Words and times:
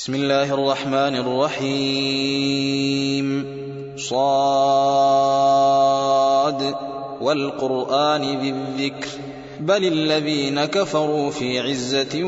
بسم 0.00 0.14
الله 0.14 0.54
الرحمن 0.54 0.94
الرحيم. 0.94 3.26
صاد. 3.98 4.20
والقرآن 7.20 8.40
ذي 8.40 8.48
الذكر 8.48 9.08
بل 9.60 9.84
الذين 9.84 10.64
كفروا 10.64 11.30
في 11.30 11.60
عزة 11.60 12.24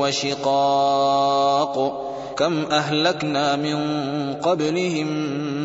وشقاق. 0.00 2.00
كم 2.36 2.64
أهلكنا 2.72 3.56
من 3.56 3.78
قبلهم 4.34 5.06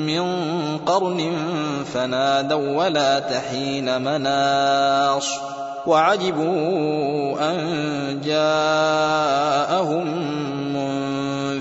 من 0.06 0.24
قرن 0.78 1.34
فنادوا 1.94 2.86
ولا 2.86 3.20
تحين 3.20 4.02
مناص. 4.02 5.30
وعجبوا 5.88 7.52
أن 7.52 8.22
جاءهم 8.26 10.06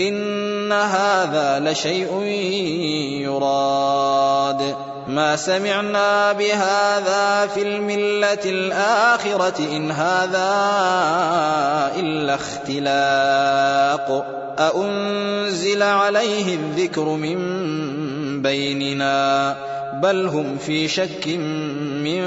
إن 0.00 0.72
هذا 0.72 1.60
لشيء 1.64 2.22
يراد. 3.22 4.76
ما 5.08 5.36
سمعنا 5.36 6.32
بهذا 6.32 7.46
في 7.46 7.62
الملة 7.62 8.44
الآخرة 8.44 9.58
إن 9.58 9.90
هذا 9.90 10.50
إلا 11.96 12.34
اختلاق. 12.34 14.26
أأنزل 14.58 15.82
عليه 15.82 16.54
الذكر 16.54 17.04
من 17.04 17.38
بيننا؟ 18.42 19.56
بل 20.02 20.26
هم 20.26 20.58
في 20.58 20.88
شك 20.88 21.28
من 22.04 22.22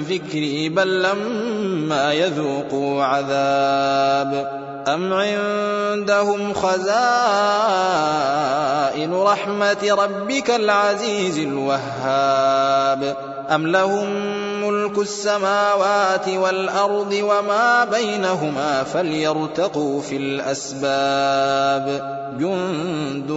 ذكري 0.00 0.68
بل 0.68 1.02
لما 1.02 2.12
يذوقوا 2.12 3.04
عذاب. 3.04 4.60
أم 4.88 5.12
عندهم 5.12 6.54
خزائن 6.54 6.80
رحمة 9.14 9.76
ربك 9.90 10.50
العزيز 10.50 11.38
الوهاب 11.38 13.16
أم 13.50 13.66
لهم 13.66 14.08
ملك 14.64 14.98
السماوات 14.98 16.28
والأرض 16.28 17.12
وما 17.12 17.84
بينهما 17.84 18.84
فليرتقوا 18.84 20.00
في 20.00 20.16
الأسباب 20.16 22.10
جند 22.38 23.30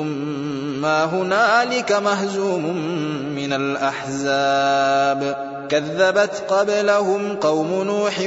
ما 0.82 1.06
هنالك 1.06 1.92
مهزوم 1.92 2.78
من 3.36 3.54
الأحزاب 3.54 5.36
كذبت 5.70 6.44
قبلهم 6.50 7.36
قوم 7.36 7.84
نوح 7.84 8.20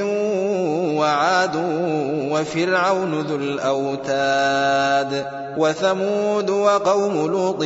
وعاد 0.96 1.56
وفرعون 2.30 3.20
ذو 3.20 3.36
الأوتاد 3.36 5.26
وثمود 5.56 6.50
وقوم 6.50 7.26
لوط 7.26 7.64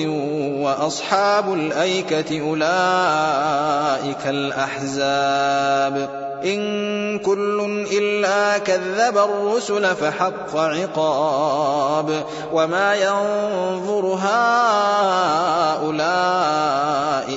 وأصحاب 0.61 1.55
الأيكة 1.55 2.41
أولئك 2.41 4.27
الأحزاب 4.27 6.21
إن 6.45 7.19
كل 7.19 7.87
إلا 7.93 8.59
كذب 8.59 9.19
الرسل 9.19 9.97
فحق 9.97 10.57
عقاب 10.57 12.25
وما 12.53 12.95
ينظر 12.95 14.19
هؤلاء 14.23 15.91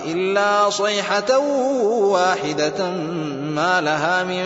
إلا 0.08 0.70
صيحة 0.70 1.38
واحدة 1.94 2.90
ما 3.40 3.82
لها 3.82 4.24
من 4.24 4.46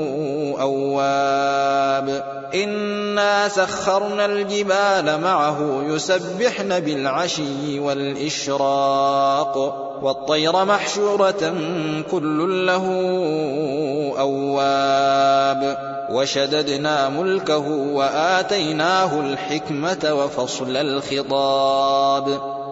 أواب 0.61 2.23
إنا 2.55 3.47
سخرنا 3.47 4.25
الجبال 4.25 5.21
معه 5.21 5.83
يسبحن 5.87 6.79
بالعشي 6.79 7.79
والإشراق. 7.79 9.57
والطير 10.01 10.65
محشورة 10.65 11.53
كل 12.11 12.65
له 12.65 12.85
أواب. 14.19 15.91
وشددنا 16.11 17.09
ملكه 17.09 17.67
وآتيناه 17.67 19.19
الحكمة 19.19 20.13
وفصل 20.13 20.77
الخطاب. 20.77 22.60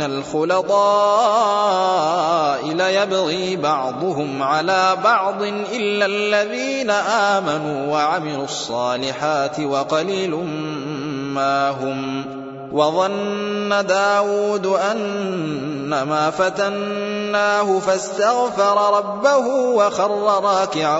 من 0.00 0.06
الخلطاء 0.06 0.80
ليبغي 2.72 3.56
بعضهم 3.56 4.42
على 4.42 4.96
بعض 5.04 5.42
إلا 5.72 6.06
الذين 6.06 6.90
آمنوا 6.90 7.92
وعملوا 7.92 8.44
الصالحات 8.44 9.60
وقليل 9.60 10.34
ما 11.34 11.70
هم 11.70 12.24
وظن 12.72 13.86
داود 13.86 14.66
أنما 14.66 16.30
فتناه 16.30 17.78
فاستغفر 17.78 18.96
ربه 18.98 19.46
وخر 19.48 20.42
راكعا 20.44 20.98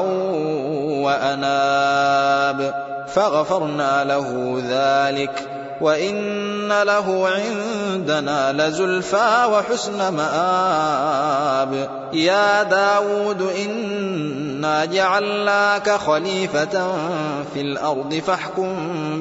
وأناب 1.05 2.75
فغفرنا 3.09 4.05
له 4.05 4.57
ذلك 4.69 5.60
وإن 5.81 6.69
له 6.83 7.29
عندنا 7.29 8.53
لزلفى 8.53 9.47
وحسن 9.53 10.09
مآب 10.09 11.89
يا 12.13 12.63
داود 12.63 13.43
إنا 13.67 14.85
جعلناك 14.85 15.91
خليفة 15.91 16.97
في 17.55 17.61
الأرض 17.61 18.15
فاحكم 18.15 18.75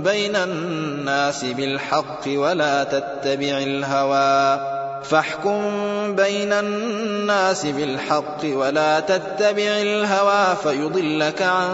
بين 0.03 0.35
الناس 0.35 1.45
بالحق 1.45 2.27
ولا 2.27 2.83
تتبع 2.83 3.57
الهوى 3.57 4.79
فاحكم 5.03 5.61
بين 6.15 6.53
الناس 6.53 7.65
بالحق 7.65 8.41
ولا 8.43 8.99
تتبع 8.99 9.81
الهوى 9.81 10.55
فيضلك 10.63 11.41
عن 11.41 11.69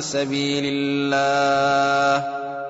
سبيل 0.00 0.64
الله 0.66 2.45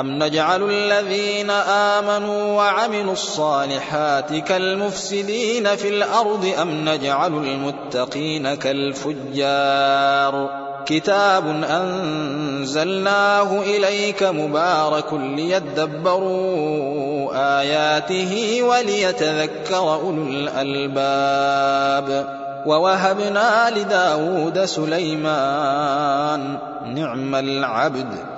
أم 0.00 0.22
نجعل 0.22 0.70
الذين 0.70 1.50
آمنوا 1.50 2.56
وعملوا 2.56 3.12
الصالحات 3.12 4.34
كالمفسدين 4.34 5.76
في 5.76 5.88
الأرض 5.88 6.52
أم 6.62 6.88
نجعل 6.88 7.32
المتقين 7.34 8.54
كالفجار 8.54 10.50
كتاب 10.86 11.46
أنزلناه 11.70 13.60
إليك 13.60 14.22
مبارك 14.22 15.12
ليدبروا 15.12 16.48
آياته 17.60 18.62
وليتذكر 18.62 19.94
أولو 19.94 20.22
الألباب 20.22 22.08
ووهبنا 22.66 23.70
لداود 23.70 24.64
سليمان 24.64 26.58
نعم 26.94 27.34
العبد 27.34 28.37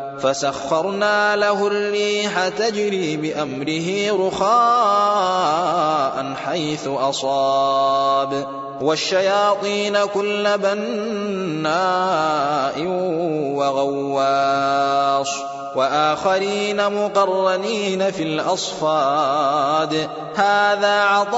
فسخرنا 0.23 1.35
له 1.35 1.67
الريح 1.67 2.49
تجري 2.49 3.17
بأمره 3.17 4.27
رخاء 4.27 6.33
حيث 6.45 6.87
أصاب. 6.87 8.47
والشياطين 8.81 10.05
كل 10.05 10.57
بناء 10.57 12.81
وغواص. 13.55 15.50
وآخرين 15.75 17.05
مقرنين 17.05 18.11
في 18.11 18.23
الأصفاد. 18.23 20.09
هذا 20.35 21.01
عطاؤنا 21.03 21.33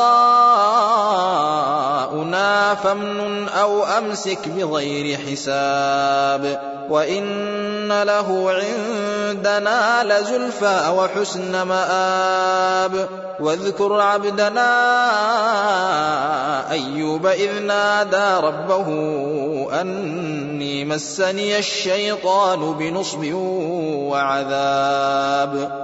فامنن 2.76 3.50
أو 3.50 3.84
أمسك 3.84 4.48
بغير 4.48 5.18
حساب. 5.18 6.74
وإن 6.90 8.04
له 8.04 8.52
عندنا 8.52 10.04
لزلفى 10.04 10.94
وحسن 10.98 11.62
مآب. 11.62 13.08
واذكر 13.40 14.02
عبدنا 14.02 14.72
أيوب 16.72 17.28
إذ 17.28 17.60
نادى 17.60 18.46
ربه 18.48 18.88
أني 19.72 20.86
مسني 20.86 21.58
الشيطان 21.58 22.74
بنصب 22.74 23.34
وعذاب. 24.12 25.84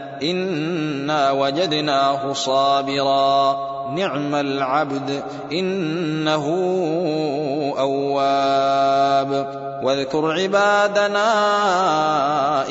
إنا 0.23 1.31
وجدناه 1.31 2.33
صابرا. 2.33 3.57
نعم 3.95 4.35
العبد 4.35 5.23
إنه 5.51 6.45
أواب. 7.79 9.61
واذكر 9.83 10.31
عبادنا 10.31 11.31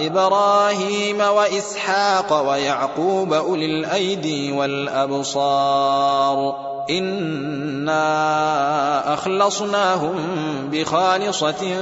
إبراهيم 0.07 1.21
وإسحاق 1.21 2.51
ويعقوب 2.51 3.33
أولي 3.33 3.67
الأيدي 3.67 4.53
والأبصار. 4.53 6.55
إنا 6.99 7.95
أخلصناهم 9.15 10.17
بخالصة 10.73 11.77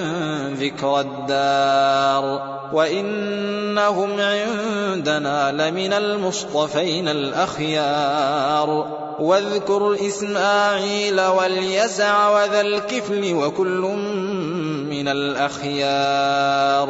ذكر 0.52 1.00
الدار 1.00 2.58
وإنهم 2.72 4.20
عندنا 4.20 5.52
لمن 5.52 5.93
المصطفين 5.93 7.08
الأخيار 7.08 8.99
واذكر 9.19 9.96
إسماعيل 10.06 11.20
واليسع 11.20 12.28
وذا 12.31 12.61
الكفل 12.61 13.34
وكل 13.34 13.81
من 14.90 15.08
الأخيار 15.08 16.88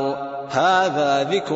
هذا 0.51 1.31
ذكر 1.31 1.55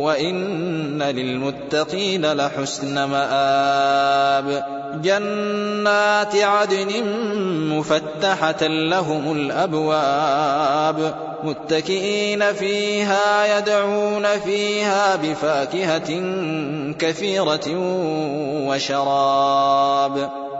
وإن 0.00 1.02
للمتقين 1.02 2.32
لحسن 2.32 3.04
مآب. 3.04 4.64
جنات 5.02 6.36
عدن 6.36 7.04
مفتحة 7.68 8.66
لهم 8.66 9.32
الأبواب. 9.32 11.14
متكئين 11.44 12.52
فيها 12.52 13.58
يدعون 13.58 14.26
فيها 14.38 15.16
بفاكهة 15.16 16.22
كثيرة 16.98 17.78
وشراب. 18.68 20.30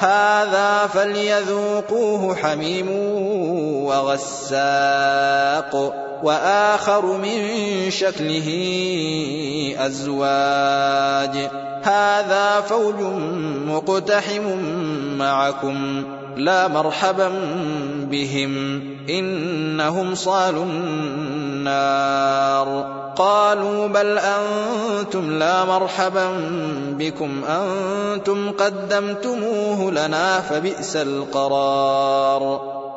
هذا 0.00 0.86
فليذوقوه 0.86 2.34
حميم 2.34 2.90
وغساق 3.84 5.72
وآخر 6.22 7.06
من 7.06 7.38
شكله 7.90 8.48
أزواج. 9.78 11.50
هذا 11.82 12.60
فوج 12.60 13.00
مقتحم 13.66 14.42
معكم 15.18 16.04
لا 16.36 16.68
مرحبا 16.68 17.32
بهم. 18.10 18.82
إنهم 19.08 20.14
صالوا 20.14 20.64
النار. 20.64 22.68
قالوا 23.16 23.86
بل 23.86 24.18
أنتم 24.18 25.38
لا 25.38 25.64
مرحبا 25.64 26.28
بكم 26.98 27.44
أنتم 27.44 28.50
قدمتموه 28.50 29.90
لنا 29.90 30.40
فبئس 30.40 30.96
القرار. 30.96 32.79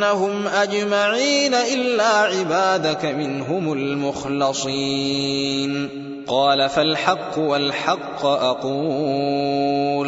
لأغوينهم 0.00 0.46
أجمعين 0.46 1.54
إلا 1.54 2.06
عبادك 2.06 3.04
منهم 3.04 3.72
المخلصين. 3.72 5.88
قال 6.28 6.68
فالحق 6.68 7.38
والحق 7.38 8.26
أقول. 8.26 10.06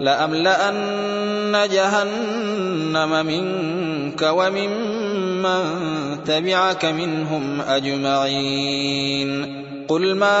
لأملأن 0.00 1.68
جهنم 1.72 3.26
منك 3.26 4.22
وممن 4.22 5.64
تبعك 6.24 6.84
منهم 6.84 7.60
أجمعين. 7.60 9.60
قل 9.88 10.14
ما 10.14 10.40